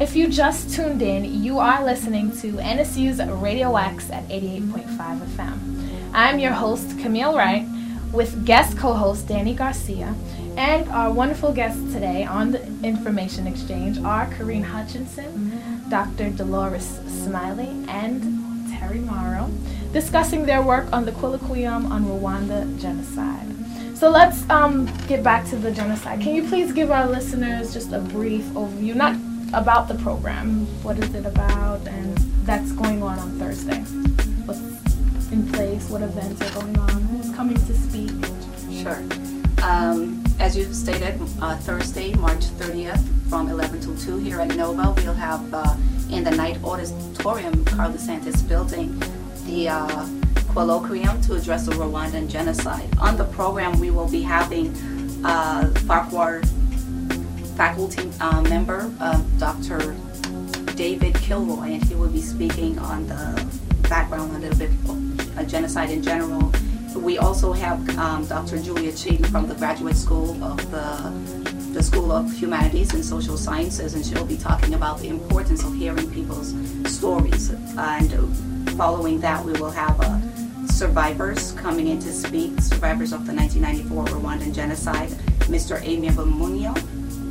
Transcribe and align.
If 0.00 0.16
you 0.16 0.28
just 0.28 0.74
tuned 0.74 1.02
in, 1.02 1.42
you 1.42 1.58
are 1.58 1.84
listening 1.84 2.30
to 2.38 2.52
NSU's 2.54 3.20
Radio 3.40 3.76
X 3.76 4.10
at 4.10 4.26
88.5 4.28 5.18
FM. 5.18 6.10
I'm 6.12 6.38
your 6.38 6.52
host, 6.52 6.98
Camille 6.98 7.36
Wright, 7.36 7.66
with 8.12 8.44
guest 8.44 8.76
co 8.76 8.92
host 8.92 9.28
Danny 9.28 9.54
Garcia. 9.54 10.14
And 10.56 10.88
our 10.88 11.10
wonderful 11.12 11.52
guests 11.52 11.92
today 11.92 12.24
on 12.24 12.52
the 12.52 12.62
Information 12.82 13.46
Exchange 13.46 13.98
are 13.98 14.26
Karine 14.34 14.62
Hutchinson, 14.62 15.60
Dr. 15.88 16.30
Dolores 16.30 17.00
Smiley, 17.06 17.70
and 17.88 18.68
Terry 18.70 18.98
Morrow, 18.98 19.50
discussing 19.92 20.44
their 20.44 20.62
work 20.62 20.92
on 20.92 21.04
the 21.04 21.12
Colloquium 21.12 21.90
on 21.90 22.04
Rwanda 22.04 22.80
genocide. 22.80 23.46
So 23.96 24.10
let's 24.10 24.48
um, 24.50 24.86
get 25.06 25.22
back 25.22 25.46
to 25.50 25.56
the 25.56 25.70
genocide. 25.70 26.20
Can 26.20 26.34
you 26.34 26.42
please 26.48 26.72
give 26.72 26.90
our 26.90 27.06
listeners 27.06 27.72
just 27.72 27.92
a 27.92 28.00
brief 28.00 28.42
overview, 28.46 28.96
not 28.96 29.14
about 29.52 29.86
the 29.88 29.94
program, 29.96 30.66
what 30.82 30.98
is 30.98 31.14
it 31.14 31.26
about, 31.26 31.86
and 31.86 32.16
that's 32.46 32.72
going 32.72 33.02
on 33.02 33.18
on 33.18 33.38
Thursday? 33.38 33.80
What's 34.46 34.60
in 35.30 35.46
place? 35.52 35.88
What 35.90 36.02
events 36.02 36.40
are 36.42 36.60
going 36.60 36.78
on? 36.78 37.02
Who's 37.02 37.34
coming 37.34 37.56
to 37.56 37.74
speak? 37.74 38.10
Sure. 38.82 39.02
Um, 39.62 40.24
as 40.40 40.56
you 40.56 40.72
stated, 40.72 41.20
uh, 41.40 41.56
Thursday, 41.58 42.14
March 42.14 42.44
30th, 42.58 43.02
from 43.28 43.48
11 43.48 43.80
till 43.80 43.96
2 43.96 44.18
here 44.18 44.40
at 44.40 44.56
Nova, 44.56 44.94
we'll 45.02 45.14
have 45.14 45.42
uh, 45.52 45.76
in 46.10 46.24
the 46.24 46.30
Knight 46.30 46.62
Auditorium, 46.64 47.64
Carl 47.64 47.92
DeSantis 47.92 48.46
building, 48.48 48.98
the 49.46 49.68
uh, 49.68 50.06
colloquium 50.52 51.24
to 51.26 51.34
address 51.34 51.66
the 51.66 51.72
Rwandan 51.72 52.28
genocide. 52.28 52.88
On 52.98 53.16
the 53.16 53.24
program, 53.24 53.78
we 53.78 53.90
will 53.90 54.08
be 54.08 54.22
having 54.22 54.74
uh, 55.24 55.70
Farquhar 55.86 56.42
faculty 57.56 58.10
uh, 58.20 58.42
member, 58.42 58.90
Dr. 59.38 59.94
David 60.74 61.14
Kilroy, 61.16 61.74
and 61.74 61.84
he 61.84 61.94
will 61.94 62.08
be 62.08 62.20
speaking 62.20 62.78
on 62.78 63.06
the 63.06 63.46
background 63.88 64.34
a 64.36 64.38
little 64.38 64.58
bit 64.58 64.70
of 64.70 65.38
uh, 65.38 65.44
genocide 65.44 65.90
in 65.90 66.02
general. 66.02 66.52
We 66.96 67.18
also 67.18 67.52
have 67.52 67.78
um, 67.98 68.26
Dr. 68.26 68.58
Julia 68.58 68.92
Cheaton 68.92 69.24
from 69.26 69.46
the 69.46 69.54
Graduate 69.54 69.96
School 69.96 70.42
of 70.42 70.58
the 70.70 71.42
the 71.72 71.82
School 71.82 72.12
of 72.12 72.30
Humanities 72.30 72.92
and 72.92 73.02
Social 73.02 73.38
Sciences, 73.38 73.94
and 73.94 74.04
she'll 74.04 74.26
be 74.26 74.36
talking 74.36 74.74
about 74.74 74.98
the 74.98 75.08
importance 75.08 75.64
of 75.64 75.74
hearing 75.74 76.10
people's 76.12 76.54
stories. 76.84 77.48
And 77.78 78.10
following 78.76 79.20
that, 79.20 79.42
we 79.42 79.52
will 79.52 79.70
have 79.70 79.98
uh, 80.00 80.20
survivors 80.66 81.52
coming 81.52 81.88
in 81.88 81.98
to 82.00 82.12
speak, 82.12 82.60
survivors 82.60 83.14
of 83.14 83.26
the 83.26 83.32
1994 83.32 84.04
Rwandan 84.04 84.54
genocide, 84.54 85.08
Mr. 85.48 85.80
Amy 85.82 86.08
Munyo 86.08 86.74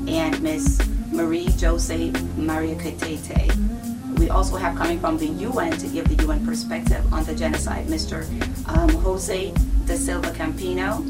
and 0.07 0.41
Ms. 0.41 0.81
Marie 1.11 1.49
Jose 1.59 2.11
Maria 2.37 2.75
Katete. 2.75 4.19
We 4.19 4.29
also 4.29 4.55
have 4.55 4.77
coming 4.77 4.99
from 4.99 5.17
the 5.17 5.27
UN 5.27 5.71
to 5.71 5.87
give 5.87 6.07
the 6.07 6.23
UN 6.25 6.45
perspective 6.45 7.01
on 7.13 7.23
the 7.25 7.35
genocide, 7.35 7.87
Mr. 7.87 8.25
Um, 8.67 8.89
Jose 9.01 9.51
da 9.85 9.95
Silva 9.95 10.31
Campino, 10.31 11.01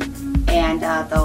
and 0.49 0.83
uh, 0.83 1.03
the 1.03 1.17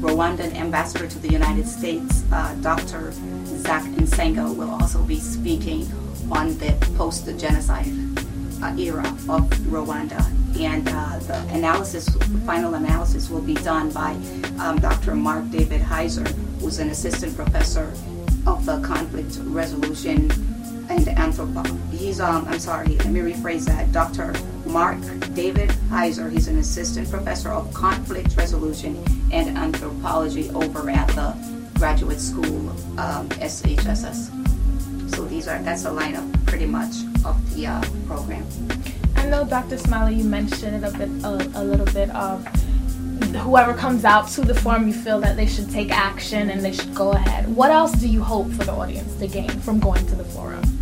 Rwandan 0.00 0.54
ambassador 0.54 1.06
to 1.06 1.18
the 1.18 1.28
United 1.28 1.66
States, 1.66 2.24
uh, 2.32 2.54
Dr. 2.60 3.12
Zach 3.46 3.82
Nsenga, 3.82 4.54
will 4.54 4.70
also 4.70 5.02
be 5.02 5.18
speaking 5.20 5.90
on 6.30 6.56
the 6.58 6.72
post-genocide 6.96 7.92
uh, 8.62 8.74
era 8.78 9.06
of 9.28 9.48
Rwanda. 9.70 10.24
And 10.58 10.88
uh, 10.88 11.18
the 11.18 11.38
analysis, 11.52 12.08
final 12.46 12.74
analysis 12.74 13.28
will 13.28 13.42
be 13.42 13.54
done 13.54 13.90
by 13.90 14.12
um, 14.58 14.78
Dr. 14.80 15.14
Mark 15.14 15.44
Davidheiser, 15.46 16.26
who's 16.60 16.78
an 16.78 16.88
assistant 16.88 17.36
professor 17.36 17.92
of 18.46 18.64
the 18.64 18.80
conflict 18.80 19.38
resolution 19.42 20.30
and 20.88 21.08
anthropology. 21.08 21.76
He's, 21.96 22.20
um, 22.20 22.46
I'm 22.48 22.58
sorry, 22.58 22.96
let 22.96 23.08
me 23.08 23.20
rephrase 23.20 23.66
that. 23.66 23.92
Dr. 23.92 24.34
Mark 24.66 24.98
David 25.34 25.70
Heiser, 25.90 26.30
he's 26.30 26.48
an 26.48 26.58
assistant 26.58 27.10
professor 27.10 27.50
of 27.50 27.72
conflict 27.74 28.34
resolution 28.36 29.02
and 29.32 29.58
anthropology 29.58 30.48
over 30.50 30.88
at 30.90 31.08
the 31.08 31.34
graduate 31.78 32.20
school, 32.20 32.70
um, 32.98 33.28
SHSS. 33.30 34.32
So 35.14 35.24
these 35.26 35.48
are, 35.48 35.58
that's 35.62 35.84
a 35.84 35.90
lineup 35.90 36.46
pretty 36.46 36.66
much 36.66 36.94
of 37.24 37.54
the 37.54 37.66
uh, 37.66 37.82
program. 38.06 38.46
Know, 39.30 39.44
Dr. 39.44 39.76
Smiley, 39.76 40.14
you 40.14 40.24
mentioned 40.24 40.84
a 40.84 40.90
bit, 40.92 41.08
a, 41.24 41.60
a 41.60 41.62
little 41.64 41.84
bit 41.86 42.10
of 42.10 42.46
whoever 43.34 43.74
comes 43.74 44.04
out 44.04 44.28
to 44.28 44.40
the 44.40 44.54
forum, 44.54 44.86
you 44.86 44.92
feel 44.92 45.18
that 45.20 45.36
they 45.36 45.46
should 45.46 45.68
take 45.68 45.90
action 45.90 46.48
and 46.48 46.64
they 46.64 46.72
should 46.72 46.94
go 46.94 47.10
ahead. 47.10 47.48
What 47.54 47.70
else 47.70 47.92
do 47.92 48.08
you 48.08 48.22
hope 48.22 48.50
for 48.52 48.64
the 48.64 48.72
audience 48.72 49.16
to 49.16 49.26
gain 49.26 49.48
from 49.48 49.80
going 49.80 50.06
to 50.06 50.14
the 50.14 50.24
forum? 50.24 50.75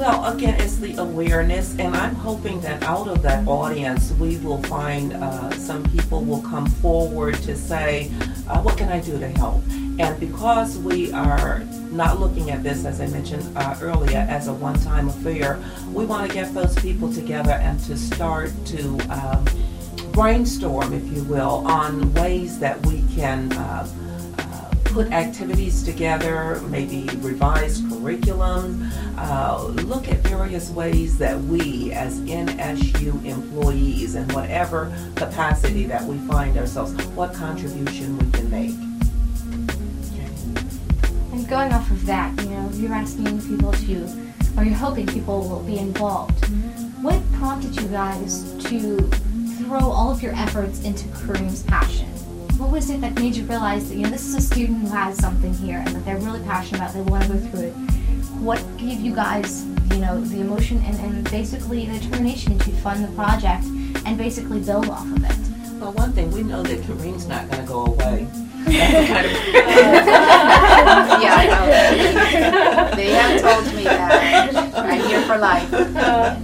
Well, 0.00 0.34
again, 0.34 0.58
it's 0.58 0.76
the 0.76 0.96
awareness, 0.96 1.76
and 1.78 1.94
I'm 1.94 2.14
hoping 2.14 2.62
that 2.62 2.82
out 2.84 3.06
of 3.06 3.20
that 3.20 3.46
audience, 3.46 4.12
we 4.12 4.38
will 4.38 4.62
find 4.62 5.12
uh, 5.12 5.50
some 5.50 5.84
people 5.90 6.24
will 6.24 6.40
come 6.40 6.64
forward 6.64 7.34
to 7.42 7.54
say, 7.54 8.10
uh, 8.48 8.62
What 8.62 8.78
can 8.78 8.88
I 8.88 9.00
do 9.00 9.18
to 9.18 9.28
help? 9.28 9.62
And 9.98 10.18
because 10.18 10.78
we 10.78 11.12
are 11.12 11.58
not 11.92 12.18
looking 12.18 12.50
at 12.50 12.62
this, 12.62 12.86
as 12.86 13.02
I 13.02 13.08
mentioned 13.08 13.44
uh, 13.54 13.76
earlier, 13.82 14.26
as 14.26 14.48
a 14.48 14.54
one 14.54 14.80
time 14.80 15.10
affair, 15.10 15.62
we 15.92 16.06
want 16.06 16.26
to 16.26 16.34
get 16.34 16.54
those 16.54 16.74
people 16.78 17.12
together 17.12 17.52
and 17.52 17.78
to 17.80 17.98
start 17.98 18.52
to 18.68 18.98
um, 19.10 19.44
brainstorm, 20.12 20.94
if 20.94 21.04
you 21.12 21.24
will, 21.24 21.62
on 21.66 22.10
ways 22.14 22.58
that 22.58 22.80
we 22.86 23.04
can 23.14 23.52
uh, 23.52 23.86
put 24.90 25.12
activities 25.12 25.84
together, 25.84 26.60
maybe 26.68 27.08
revise 27.18 27.80
curriculum, 27.88 28.90
uh, 29.16 29.64
look 29.84 30.08
at 30.08 30.18
various 30.18 30.70
ways 30.70 31.16
that 31.18 31.40
we, 31.42 31.92
as 31.92 32.18
NSU 32.20 33.24
employees, 33.24 34.16
in 34.16 34.26
whatever 34.28 34.92
capacity 35.14 35.84
that 35.84 36.02
we 36.02 36.18
find 36.26 36.58
ourselves, 36.58 36.92
what 37.08 37.32
contribution 37.32 38.18
we 38.18 38.30
can 38.32 38.50
make. 38.50 38.74
And 41.32 41.48
going 41.48 41.72
off 41.72 41.88
of 41.90 42.04
that, 42.06 42.36
you 42.42 42.48
know, 42.50 42.68
you're 42.74 42.92
asking 42.92 43.40
people 43.42 43.72
to, 43.72 44.32
or 44.56 44.64
you're 44.64 44.74
hoping 44.74 45.06
people 45.06 45.48
will 45.48 45.62
be 45.62 45.78
involved. 45.78 46.44
What 47.00 47.22
prompted 47.34 47.80
you 47.80 47.86
guys 47.88 48.52
to 48.64 48.98
throw 49.58 49.78
all 49.78 50.10
of 50.10 50.20
your 50.20 50.34
efforts 50.34 50.82
into 50.82 51.06
Kareem's 51.08 51.62
passion? 51.62 52.09
What 52.60 52.72
was 52.72 52.90
it 52.90 53.00
that 53.00 53.14
made 53.18 53.34
you 53.36 53.44
realize 53.44 53.88
that, 53.88 53.94
you 53.94 54.02
know, 54.02 54.10
this 54.10 54.26
is 54.26 54.34
a 54.34 54.40
student 54.42 54.82
who 54.82 54.88
has 54.88 55.16
something 55.16 55.54
here 55.54 55.78
and 55.78 55.96
that 55.96 56.04
they're 56.04 56.18
really 56.18 56.44
passionate 56.44 56.76
about, 56.80 56.92
they 56.92 57.00
want 57.00 57.24
to 57.24 57.30
go 57.30 57.38
through 57.38 57.68
it? 57.68 57.72
What 58.36 58.62
gave 58.76 59.00
you 59.00 59.14
guys, 59.14 59.64
you 59.92 59.96
know, 59.96 60.20
the 60.20 60.42
emotion 60.42 60.76
and, 60.84 60.94
and 61.00 61.30
basically 61.30 61.86
the 61.86 61.98
determination 61.98 62.58
to 62.58 62.70
fund 62.82 63.02
the 63.02 63.10
project 63.12 63.64
and 64.04 64.18
basically 64.18 64.60
build 64.60 64.90
off 64.90 65.06
of 65.06 65.24
it? 65.24 65.80
Well, 65.80 65.92
one 65.92 66.12
thing, 66.12 66.30
we 66.32 66.42
know 66.42 66.62
that 66.62 66.80
Kareem's 66.82 67.26
not 67.26 67.48
going 67.50 67.62
to 67.62 67.66
go 67.66 67.86
away. 67.86 68.28
yeah, 68.68 69.24
I 71.38 71.46
know. 71.48 72.94
they 72.94 73.08
have 73.12 73.40
told 73.40 73.74
me 73.74 73.84
that. 73.84 74.76
I'm 74.76 75.00
here 75.08 75.22
for 75.22 75.38
life. 75.38 75.72
Uh, 75.72 76.36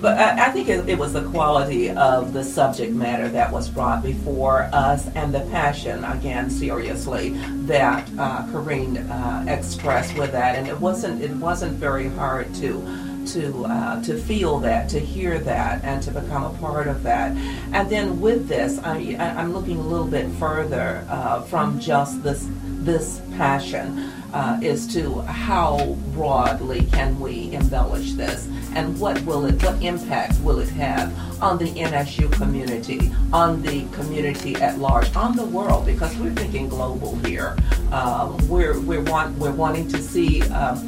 but 0.00 0.18
I, 0.18 0.46
I 0.46 0.50
think 0.50 0.68
it, 0.88 0.98
was 0.98 1.12
the 1.12 1.24
quality 1.30 1.90
of 1.90 2.32
the 2.32 2.44
subject 2.44 2.92
matter 2.92 3.28
that 3.28 3.52
was 3.52 3.68
brought 3.68 4.02
before 4.02 4.68
us 4.72 5.08
and 5.14 5.34
the 5.34 5.40
passion, 5.50 6.04
again, 6.04 6.50
seriously, 6.50 7.30
that 7.66 8.08
uh, 8.18 8.46
Karine 8.52 8.98
uh, 8.98 9.44
expressed 9.48 10.16
with 10.16 10.32
that. 10.32 10.56
And 10.56 10.66
it 10.66 10.78
wasn't 10.78 11.22
it 11.22 11.30
wasn't 11.36 11.72
very 11.74 12.08
hard 12.08 12.54
to 12.56 12.80
to 13.26 13.64
uh, 13.64 14.02
to 14.02 14.18
feel 14.18 14.58
that, 14.60 14.88
to 14.90 14.98
hear 14.98 15.38
that, 15.38 15.84
and 15.84 16.02
to 16.02 16.10
become 16.10 16.44
a 16.44 16.58
part 16.58 16.86
of 16.86 17.02
that. 17.02 17.36
And 17.72 17.88
then 17.88 18.20
with 18.20 18.48
this, 18.48 18.78
I, 18.78 18.98
am 19.18 19.52
looking 19.52 19.78
a 19.78 19.82
little 19.82 20.06
bit 20.06 20.28
further 20.32 21.04
uh, 21.08 21.42
from 21.42 21.78
just 21.78 22.22
this 22.22 22.48
this 22.62 23.20
passion 23.36 24.10
uh, 24.32 24.58
is 24.62 24.86
to 24.94 25.20
how 25.22 25.96
broadly 26.12 26.86
can 26.92 27.18
we 27.20 27.52
embellish 27.52 28.12
this 28.12 28.48
and 28.74 28.98
what 28.98 29.20
will 29.22 29.44
it 29.46 29.62
what 29.62 29.82
impact 29.82 30.40
will 30.40 30.58
it 30.58 30.68
have 30.70 31.12
on 31.42 31.58
the 31.58 31.66
NSU 31.72 32.30
community 32.32 33.12
on 33.32 33.62
the 33.62 33.86
community 33.88 34.54
at 34.56 34.78
large 34.78 35.14
on 35.16 35.36
the 35.36 35.44
world? 35.44 35.86
Because 35.86 36.16
we're 36.16 36.34
thinking 36.34 36.68
global 36.68 37.16
here. 37.16 37.56
Um, 37.90 38.36
we're 38.48 38.80
we're 38.80 39.02
want 39.02 39.36
we're 39.38 39.52
wanting 39.52 39.88
to 39.88 39.98
see 39.98 40.42
um, 40.50 40.78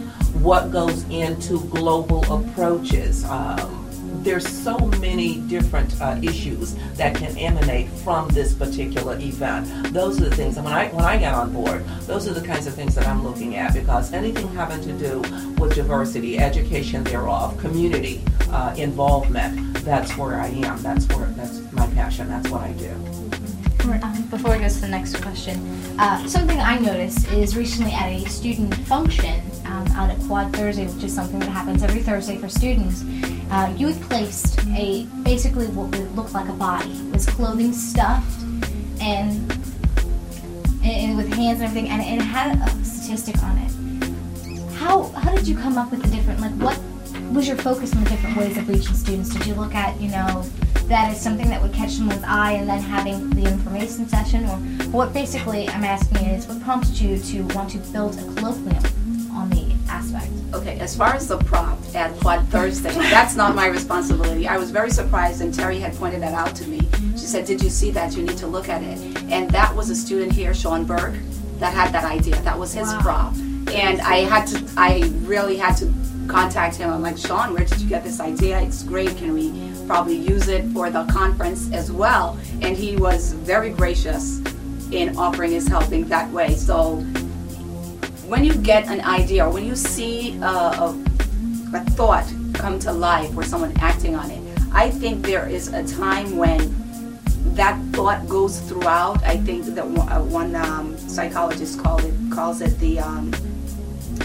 what 0.42 0.70
goes 0.70 1.04
into 1.10 1.60
global 1.66 2.24
approaches. 2.32 3.24
Um, 3.24 3.83
there's 4.24 4.48
so 4.48 4.78
many 5.00 5.36
different 5.42 6.00
uh, 6.00 6.18
issues 6.22 6.74
that 6.94 7.14
can 7.14 7.36
emanate 7.36 7.88
from 7.88 8.26
this 8.28 8.54
particular 8.54 9.18
event. 9.18 9.92
Those 9.92 10.20
are 10.20 10.30
the 10.30 10.34
things. 10.34 10.56
And 10.56 10.64
when 10.64 10.74
I 10.74 10.88
when 10.88 11.04
I 11.04 11.18
got 11.18 11.34
on 11.34 11.52
board, 11.52 11.86
those 12.06 12.26
are 12.26 12.32
the 12.32 12.44
kinds 12.44 12.66
of 12.66 12.74
things 12.74 12.94
that 12.94 13.06
I'm 13.06 13.22
looking 13.22 13.56
at 13.56 13.74
because 13.74 14.12
anything 14.12 14.48
having 14.48 14.80
to 14.82 14.92
do 14.92 15.18
with 15.60 15.74
diversity, 15.74 16.38
education 16.38 17.04
thereof, 17.04 17.58
community 17.58 18.22
uh, 18.50 18.74
involvement, 18.78 19.74
that's 19.84 20.16
where 20.16 20.40
I 20.40 20.48
am. 20.48 20.82
That's 20.82 21.06
where 21.08 21.26
that's 21.36 21.60
my 21.72 21.86
passion. 21.88 22.28
That's 22.28 22.48
what 22.48 22.62
I 22.62 22.72
do. 22.72 22.90
Um, 23.84 24.26
before 24.30 24.52
we 24.52 24.60
go 24.60 24.68
to 24.68 24.80
the 24.80 24.88
next 24.88 25.20
question, 25.20 25.60
uh, 25.98 26.26
something 26.26 26.58
I 26.58 26.78
noticed 26.78 27.30
is 27.30 27.54
recently 27.54 27.92
at 27.92 28.08
a 28.08 28.26
student 28.30 28.74
function 28.74 29.42
um, 29.66 29.86
out 29.88 30.08
at 30.08 30.18
Quad 30.20 30.56
Thursday, 30.56 30.86
which 30.86 31.04
is 31.04 31.14
something 31.14 31.38
that 31.40 31.50
happens 31.50 31.82
every 31.82 32.00
Thursday 32.00 32.38
for 32.38 32.48
students, 32.48 33.04
uh, 33.50 33.72
you 33.76 33.88
had 33.88 34.02
placed 34.02 34.58
a 34.68 35.04
basically 35.22 35.66
what 35.68 35.90
would 35.96 36.16
look 36.16 36.32
like 36.32 36.48
a 36.48 36.52
body. 36.52 36.90
It 36.90 37.12
was 37.12 37.26
clothing 37.26 37.72
stuffed 37.72 38.42
and, 39.00 39.50
and 40.82 41.16
with 41.16 41.32
hands 41.32 41.60
and 41.60 41.68
everything, 41.68 41.88
and 41.88 42.00
it 42.02 42.24
had 42.24 42.56
a 42.56 42.84
statistic 42.84 43.42
on 43.42 43.58
it. 43.58 43.70
How 44.74 45.04
how 45.04 45.34
did 45.34 45.46
you 45.46 45.56
come 45.56 45.78
up 45.78 45.90
with 45.90 46.02
the 46.02 46.08
different 46.08 46.40
like 46.40 46.52
what 46.52 46.78
was 47.32 47.48
your 47.48 47.56
focus 47.56 47.94
on 47.94 48.04
the 48.04 48.10
different 48.10 48.36
ways 48.36 48.56
of 48.56 48.68
reaching 48.68 48.94
students? 48.94 49.30
Did 49.30 49.46
you 49.46 49.54
look 49.54 49.74
at 49.74 50.00
you 50.00 50.08
know 50.10 50.44
that 50.86 51.12
is 51.12 51.20
something 51.20 51.48
that 51.48 51.62
would 51.62 51.72
catch 51.72 51.92
someone's 51.92 52.22
eye 52.24 52.52
and 52.52 52.68
then 52.68 52.80
having 52.80 53.30
the 53.30 53.50
information 53.50 54.06
session 54.08 54.44
or 54.44 54.56
what 54.92 55.12
basically 55.14 55.68
I'm 55.68 55.84
asking 55.84 56.26
is 56.26 56.46
what 56.46 56.62
prompted 56.62 57.00
you 57.00 57.18
to 57.18 57.42
want 57.54 57.70
to 57.70 57.78
build 57.78 58.14
a 58.16 58.22
colloquium 58.22 59.30
on 59.30 59.50
the? 59.50 59.73
Okay, 60.54 60.78
as 60.78 60.96
far 60.96 61.14
as 61.14 61.26
the 61.26 61.38
prompt 61.38 61.94
at 61.96 62.12
Quad 62.20 62.46
Thursday, 62.48 62.92
that's 62.94 63.34
not 63.34 63.54
my 63.56 63.66
responsibility. 63.66 64.46
I 64.46 64.56
was 64.56 64.70
very 64.70 64.90
surprised, 64.90 65.40
and 65.40 65.52
Terry 65.52 65.80
had 65.80 65.94
pointed 65.96 66.22
that 66.22 66.32
out 66.32 66.54
to 66.56 66.68
me. 66.68 66.80
She 67.12 67.26
said, 67.26 67.44
Did 67.44 67.60
you 67.62 67.70
see 67.70 67.90
that? 67.90 68.16
You 68.16 68.22
need 68.22 68.38
to 68.38 68.46
look 68.46 68.68
at 68.68 68.82
it. 68.82 68.98
And 69.32 69.50
that 69.50 69.74
was 69.74 69.90
a 69.90 69.94
student 69.96 70.32
here, 70.32 70.54
Sean 70.54 70.84
Berg, 70.84 71.14
that 71.58 71.74
had 71.74 71.92
that 71.92 72.04
idea. 72.04 72.40
That 72.42 72.58
was 72.58 72.72
his 72.72 72.86
Wow. 72.88 73.00
prompt. 73.02 73.40
And 73.74 74.00
I 74.02 74.18
had 74.18 74.46
to, 74.48 74.64
I 74.76 75.10
really 75.22 75.56
had 75.56 75.76
to 75.78 75.92
contact 76.28 76.76
him. 76.76 76.88
I'm 76.90 77.02
like, 77.02 77.18
Sean, 77.18 77.52
where 77.52 77.64
did 77.64 77.80
you 77.80 77.88
get 77.88 78.04
this 78.04 78.20
idea? 78.20 78.60
It's 78.60 78.82
great. 78.84 79.16
Can 79.16 79.32
we 79.34 79.72
probably 79.86 80.16
use 80.16 80.46
it 80.48 80.64
for 80.68 80.88
the 80.90 81.04
conference 81.06 81.70
as 81.72 81.90
well? 81.90 82.38
And 82.62 82.76
he 82.76 82.96
was 82.96 83.32
very 83.32 83.70
gracious 83.70 84.40
in 84.92 85.16
offering 85.16 85.50
his 85.50 85.66
help 85.66 85.90
in 85.90 86.04
that 86.08 86.30
way. 86.30 86.54
So 86.54 87.04
when 88.28 88.44
you 88.44 88.54
get 88.54 88.88
an 88.88 89.00
idea 89.02 89.44
or 89.46 89.50
when 89.50 89.64
you 89.64 89.76
see 89.76 90.38
a, 90.38 90.46
a, 90.46 91.04
a 91.74 91.80
thought 91.90 92.26
come 92.54 92.78
to 92.80 92.92
life 92.92 93.36
or 93.36 93.42
someone 93.42 93.72
acting 93.80 94.14
on 94.14 94.30
it, 94.30 94.40
I 94.72 94.90
think 94.90 95.24
there 95.24 95.46
is 95.48 95.68
a 95.68 95.86
time 95.86 96.36
when 96.36 96.74
that 97.54 97.80
thought 97.92 98.26
goes 98.28 98.60
throughout. 98.60 99.22
I 99.24 99.36
think 99.36 99.66
that 99.66 99.86
one, 99.86 100.54
uh, 100.54 100.64
um, 100.64 100.96
psychologist 100.98 101.80
called 101.82 102.04
it 102.04 102.14
calls 102.32 102.60
it 102.60 102.78
the, 102.80 102.98
um, 102.98 103.30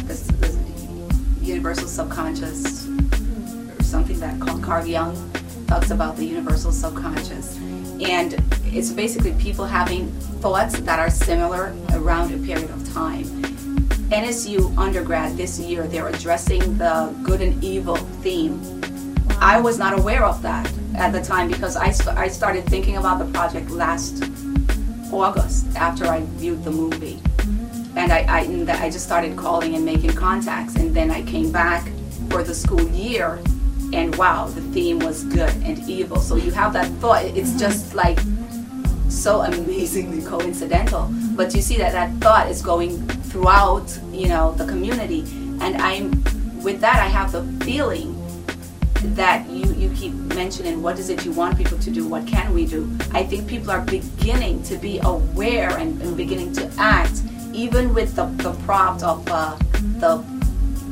the, 0.08 0.14
the 0.40 1.46
universal 1.46 1.88
subconscious 1.88 2.88
or 2.88 3.84
something 3.84 4.20
that 4.20 4.40
Carl 4.40 4.60
Carl 4.60 4.86
Jung 4.86 5.32
talks 5.68 5.92
about 5.92 6.16
the 6.16 6.26
universal 6.26 6.72
subconscious. 6.72 7.58
And 8.02 8.42
it's 8.66 8.92
basically 8.92 9.34
people 9.34 9.66
having 9.66 10.10
thoughts 10.42 10.80
that 10.80 11.00
are 11.00 11.10
similar 11.10 11.76
around 11.92 12.34
a 12.34 12.38
period 12.38 12.70
of 12.72 12.94
time. 12.94 13.49
NSU 14.10 14.76
undergrad 14.76 15.38
this 15.38 15.60
year, 15.60 15.86
they're 15.86 16.08
addressing 16.08 16.80
the 16.80 17.16
good 17.24 17.42
and 17.42 17.64
evil 17.64 17.96
theme. 17.96 18.60
I 19.40 19.62
was 19.62 19.78
not 19.78 19.98
aware 19.98 20.26
of 20.26 20.42
that 20.42 20.72
at 20.96 21.12
the 21.12 21.22
time 21.22 21.48
because 21.48 21.76
I, 21.76 21.92
st- 21.92 22.18
I 22.18 22.28
started 22.28 22.66
thinking 22.66 22.98
about 22.98 23.20
the 23.20 23.32
project 23.32 23.70
last 23.70 24.24
August 25.14 25.68
after 25.76 26.06
I 26.06 26.22
viewed 26.38 26.64
the 26.64 26.72
movie. 26.72 27.20
And 27.96 28.12
I, 28.12 28.22
I, 28.28 28.40
and 28.42 28.70
I 28.72 28.90
just 28.90 29.06
started 29.06 29.38
calling 29.38 29.76
and 29.76 29.86
making 29.86 30.14
contacts. 30.14 30.76
And 30.76 30.96
then 30.96 31.12
I 31.12 31.22
came 31.24 31.52
back 31.52 31.88
for 32.32 32.42
the 32.42 32.56
school 32.56 32.82
year, 32.90 33.40
and 33.94 34.16
wow, 34.16 34.48
the 34.48 34.62
theme 34.74 35.00
was 35.00 35.24
good 35.26 35.52
and 35.64 35.88
evil. 35.88 36.20
So 36.20 36.36
you 36.36 36.50
have 36.52 36.74
that 36.74 36.88
thought. 36.94 37.26
It's 37.26 37.60
just 37.60 37.94
like 37.94 38.20
so 39.08 39.42
amazingly 39.42 40.24
coincidental. 40.24 41.12
But 41.36 41.54
you 41.54 41.62
see 41.62 41.78
that 41.78 41.92
that 41.92 42.12
thought 42.22 42.50
is 42.50 42.64
going 42.64 43.08
throughout, 43.30 43.98
you 44.12 44.28
know, 44.28 44.54
the 44.54 44.66
community. 44.66 45.22
And 45.62 45.78
I'm, 45.78 46.12
with 46.64 46.82
that, 46.82 46.98
I 46.98 47.08
have 47.08 47.32
the 47.32 47.44
feeling 47.64 48.16
that 49.16 49.50
you, 49.50 49.72
you 49.74 49.90
keep 49.96 50.14
mentioning 50.14 50.82
what 50.82 51.00
is 51.00 51.10
it 51.10 51.24
you 51.24 51.32
want 51.32 51.58
people 51.58 51.78
to 51.78 51.90
do 51.90 52.08
what 52.08 52.28
can 52.28 52.54
we 52.54 52.66
do? 52.66 52.90
I 53.12 53.24
think 53.24 53.48
people 53.48 53.72
are 53.72 53.82
beginning 53.82 54.62
to 54.64 54.78
be 54.78 55.00
aware 55.04 55.78
and, 55.78 56.02
and 56.02 56.18
beginning 56.18 56.54
to 56.54 56.72
act 56.78 57.22
even 57.54 57.94
with 57.94 58.16
the, 58.16 58.26
the 58.44 58.52
prompt 58.66 59.04
of 59.04 59.26
uh, 59.30 59.58
the, 60.00 60.24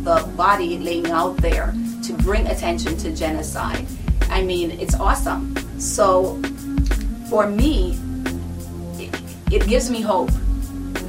the 0.04 0.26
body 0.36 0.78
laying 0.80 1.12
out 1.12 1.38
there 1.38 1.74
to 2.04 2.14
bring 2.14 2.48
attention 2.48 2.98
to 2.98 3.14
genocide. 3.14 3.86
I 4.30 4.42
mean 4.42 4.72
it's 4.72 4.96
awesome. 4.96 5.56
So 5.80 6.42
for 7.30 7.48
me 7.48 7.98
it, 8.98 9.22
it 9.52 9.68
gives 9.68 9.90
me 9.90 10.02
hope 10.02 10.32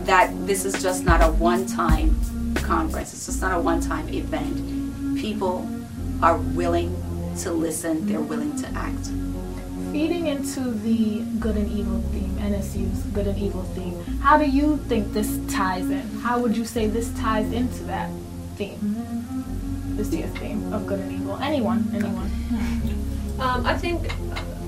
that 0.09 0.33
this 0.47 0.65
is 0.65 0.83
just 0.83 1.05
not 1.05 1.23
a 1.23 1.31
one-time 1.33 2.11
conference 2.57 3.13
it's 3.13 3.27
just 3.27 3.41
not 3.41 3.57
a 3.57 3.61
one-time 3.61 4.09
event 4.09 4.57
people 5.21 5.69
are 6.23 6.37
willing 6.37 6.91
to 7.39 7.53
listen, 7.53 8.07
they're 8.07 8.21
willing 8.21 8.57
to 8.57 8.69
act. 8.75 9.07
Feeding 9.93 10.27
into 10.27 10.61
the 10.61 11.21
good 11.39 11.57
and 11.57 11.71
evil 11.71 12.01
theme, 12.13 12.37
NSU's 12.37 13.03
good 13.15 13.27
and 13.27 13.39
evil 13.39 13.63
theme, 13.75 13.95
how 14.21 14.37
do 14.37 14.45
you 14.45 14.77
think 14.89 15.13
this 15.13 15.39
ties 15.49 15.89
in? 15.89 16.07
How 16.21 16.39
would 16.41 16.57
you 16.57 16.65
say 16.65 16.89
this 16.89 17.11
ties 17.15 17.51
into 17.53 17.85
that 17.85 18.11
theme? 18.57 18.79
This 19.97 20.13
year's 20.13 20.31
theme 20.39 20.73
of 20.73 20.87
good 20.87 21.01
and 21.01 21.13
evil. 21.13 21.37
Anyone, 21.39 21.89
anyone. 21.95 22.31
Um, 23.39 23.65
I 23.65 23.75
think 23.79 24.11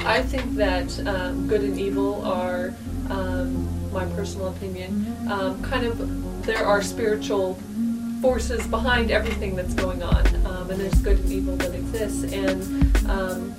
I 0.07 0.23
think 0.23 0.55
that 0.55 1.07
um, 1.07 1.49
good 1.49 1.63
and 1.63 1.79
evil 1.79 2.25
are 2.25 2.73
um, 3.11 3.93
my 3.93 4.05
personal 4.07 4.49
opinion. 4.49 5.15
Um, 5.31 5.63
kind 5.63 5.85
of 5.85 6.45
there 6.47 6.65
are 6.65 6.83
spiritual 6.83 7.55
forces 8.23 8.67
behind 8.67 9.11
everything 9.11 9.57
that's 9.57 9.75
going 9.75 10.03
on, 10.03 10.27
um, 10.47 10.71
and 10.71 10.81
there's 10.81 10.95
good 11.03 11.19
and 11.19 11.33
evil 11.33 11.57
that 11.57 11.75
exists, 11.75 12.33
and 12.33 12.63
um, 13.11 13.55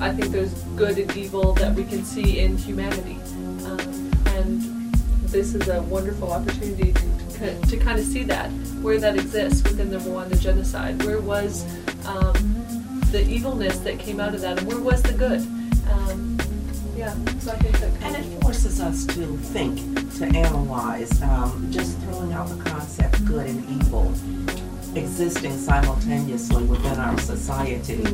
I 0.00 0.10
think 0.12 0.32
there's 0.32 0.54
good 0.76 0.98
and 0.98 1.14
evil 1.16 1.54
that 1.54 1.74
we 1.74 1.84
can 1.84 2.04
see 2.04 2.40
in 2.40 2.56
humanity, 2.56 3.18
um, 3.66 4.10
and 4.26 4.94
this 5.26 5.54
is 5.54 5.68
a 5.68 5.82
wonderful 5.82 6.32
opportunity 6.32 6.92
to, 6.92 7.60
to 7.60 7.76
kind 7.78 7.98
of 7.98 8.04
see 8.04 8.22
that 8.24 8.50
where 8.82 8.98
that 8.98 9.14
exists 9.14 9.62
within 9.62 9.90
the 9.90 9.98
Rwanda 9.98 10.38
genocide. 10.40 11.02
Where 11.04 11.20
was 11.20 11.64
um, 12.06 12.34
the 13.10 13.24
evilness 13.28 13.78
that 13.78 13.98
came 13.98 14.20
out 14.20 14.34
of 14.34 14.42
that, 14.42 14.58
and 14.58 14.68
where 14.68 14.80
was 14.80 15.02
the 15.02 15.12
good? 15.14 15.46
Yeah, 17.02 17.14
so 17.40 17.50
I 17.50 17.56
think 17.56 17.80
that 17.80 17.90
And 18.04 18.14
it 18.14 18.42
forces 18.42 18.80
us 18.80 19.04
to 19.06 19.36
think, 19.36 19.76
to 20.18 20.24
analyze, 20.24 21.20
um, 21.22 21.66
just 21.68 21.98
throwing 21.98 22.32
out 22.32 22.48
the 22.48 22.62
concept 22.62 23.24
good 23.24 23.44
and 23.44 23.68
evil 23.68 24.14
existing 24.94 25.58
simultaneously 25.58 26.62
within 26.62 27.00
our 27.00 27.18
society. 27.18 28.04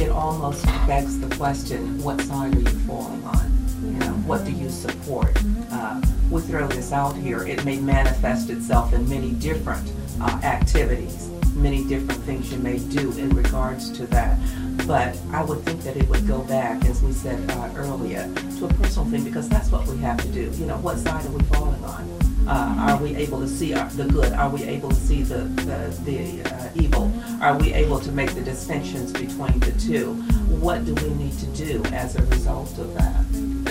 It 0.00 0.10
almost 0.10 0.64
begs 0.86 1.18
the 1.18 1.34
question, 1.34 2.00
what 2.04 2.20
side 2.20 2.54
are 2.54 2.60
you 2.60 2.78
falling 2.86 3.24
on? 3.24 3.52
You 3.82 3.98
know, 3.98 4.12
what 4.28 4.44
do 4.44 4.52
you 4.52 4.70
support? 4.70 5.36
Uh, 5.72 6.00
we 6.30 6.40
throw 6.42 6.68
this 6.68 6.92
out 6.92 7.16
here, 7.16 7.44
it 7.44 7.64
may 7.64 7.78
manifest 7.80 8.48
itself 8.50 8.92
in 8.92 9.08
many 9.08 9.32
different 9.32 9.92
uh, 10.20 10.38
activities, 10.44 11.30
many 11.56 11.82
different 11.88 12.22
things 12.22 12.52
you 12.52 12.60
may 12.60 12.78
do 12.78 13.10
in 13.18 13.30
regards 13.30 13.90
to 13.98 14.06
that. 14.06 14.38
But 14.86 15.18
I 15.32 15.42
would 15.42 15.62
think 15.64 15.82
that 15.82 15.96
it 15.96 16.08
would 16.08 16.26
go 16.26 16.42
back, 16.42 16.84
as 16.84 17.02
we 17.02 17.12
said 17.12 17.50
uh, 17.50 17.70
earlier, 17.74 18.32
to 18.58 18.66
a 18.66 18.74
personal 18.74 19.08
thing 19.10 19.24
because 19.24 19.48
that's 19.48 19.70
what 19.70 19.86
we 19.88 19.98
have 19.98 20.18
to 20.18 20.28
do. 20.28 20.50
You 20.54 20.66
know, 20.66 20.76
what 20.76 20.98
side 20.98 21.26
are 21.26 21.30
we 21.30 21.42
falling 21.44 21.82
on? 21.84 22.08
Uh, 22.46 22.92
are 22.92 23.02
we 23.02 23.16
able 23.16 23.40
to 23.40 23.48
see 23.48 23.74
our, 23.74 23.88
the 23.90 24.04
good? 24.04 24.32
Are 24.32 24.48
we 24.48 24.62
able 24.62 24.90
to 24.90 24.94
see 24.94 25.22
the 25.22 25.38
the, 25.66 26.00
the 26.04 26.54
uh, 26.54 26.68
evil? 26.76 27.12
Are 27.40 27.58
we 27.58 27.72
able 27.74 27.98
to 27.98 28.12
make 28.12 28.32
the 28.34 28.42
distinctions 28.42 29.12
between 29.12 29.58
the 29.58 29.72
two? 29.72 30.14
What 30.60 30.84
do 30.84 30.94
we 30.94 31.10
need 31.14 31.36
to 31.38 31.46
do 31.46 31.82
as 31.86 32.14
a 32.14 32.22
result 32.26 32.78
of 32.78 32.94
that? 32.94 33.26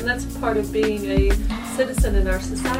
and 0.06 0.22
that's 0.22 0.38
part 0.38 0.56
of 0.56 0.72
being 0.72 1.04
a 1.06 1.32
citizen 1.76 2.14
in 2.14 2.28
our 2.28 2.40
society. 2.40 2.76